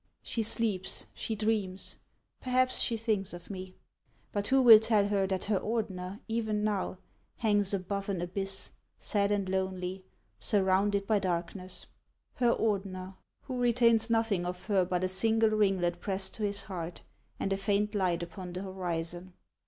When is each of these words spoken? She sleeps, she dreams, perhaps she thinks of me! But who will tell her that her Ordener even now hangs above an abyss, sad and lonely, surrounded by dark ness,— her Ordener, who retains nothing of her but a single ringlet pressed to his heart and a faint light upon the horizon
She 0.23 0.41
sleeps, 0.41 1.05
she 1.13 1.35
dreams, 1.35 1.97
perhaps 2.41 2.79
she 2.79 2.97
thinks 2.97 3.33
of 3.33 3.51
me! 3.51 3.75
But 4.31 4.47
who 4.47 4.59
will 4.59 4.79
tell 4.79 5.07
her 5.09 5.27
that 5.27 5.43
her 5.43 5.59
Ordener 5.59 6.21
even 6.27 6.63
now 6.63 6.97
hangs 7.37 7.71
above 7.71 8.09
an 8.09 8.19
abyss, 8.19 8.71
sad 8.97 9.29
and 9.29 9.47
lonely, 9.47 10.03
surrounded 10.39 11.05
by 11.05 11.19
dark 11.19 11.53
ness,— 11.53 11.85
her 12.41 12.51
Ordener, 12.51 13.13
who 13.43 13.61
retains 13.61 14.09
nothing 14.09 14.43
of 14.43 14.65
her 14.65 14.83
but 14.85 15.03
a 15.03 15.07
single 15.07 15.51
ringlet 15.51 15.99
pressed 15.99 16.33
to 16.33 16.41
his 16.43 16.63
heart 16.63 17.03
and 17.39 17.53
a 17.53 17.57
faint 17.57 17.93
light 17.93 18.23
upon 18.23 18.53
the 18.53 18.63
horizon 18.63 19.33